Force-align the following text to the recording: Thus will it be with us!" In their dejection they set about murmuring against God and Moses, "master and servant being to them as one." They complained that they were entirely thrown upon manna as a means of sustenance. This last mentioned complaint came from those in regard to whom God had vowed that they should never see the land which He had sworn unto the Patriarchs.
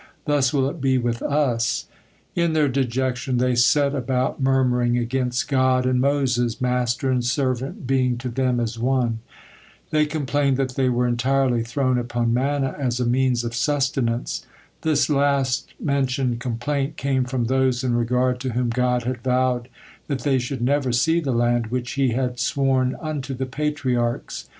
Thus 0.25 0.51
will 0.51 0.67
it 0.67 0.81
be 0.81 0.97
with 0.97 1.21
us!" 1.21 1.85
In 2.35 2.53
their 2.53 2.67
dejection 2.67 3.37
they 3.37 3.53
set 3.53 3.93
about 3.93 4.41
murmuring 4.41 4.97
against 4.97 5.47
God 5.47 5.85
and 5.85 6.01
Moses, 6.01 6.59
"master 6.59 7.11
and 7.11 7.23
servant 7.23 7.85
being 7.85 8.17
to 8.17 8.29
them 8.29 8.59
as 8.59 8.79
one." 8.79 9.19
They 9.91 10.07
complained 10.07 10.57
that 10.57 10.73
they 10.73 10.89
were 10.89 11.05
entirely 11.07 11.61
thrown 11.61 11.99
upon 11.99 12.33
manna 12.33 12.73
as 12.79 12.99
a 12.99 13.05
means 13.05 13.43
of 13.43 13.53
sustenance. 13.53 14.43
This 14.81 15.07
last 15.07 15.71
mentioned 15.79 16.39
complaint 16.39 16.97
came 16.97 17.23
from 17.23 17.43
those 17.45 17.83
in 17.83 17.93
regard 17.93 18.39
to 18.39 18.53
whom 18.53 18.69
God 18.69 19.03
had 19.03 19.21
vowed 19.21 19.67
that 20.07 20.21
they 20.21 20.39
should 20.39 20.63
never 20.63 20.91
see 20.91 21.19
the 21.19 21.31
land 21.31 21.67
which 21.67 21.91
He 21.91 22.09
had 22.13 22.39
sworn 22.39 22.95
unto 23.01 23.35
the 23.35 23.45
Patriarchs. 23.45 24.49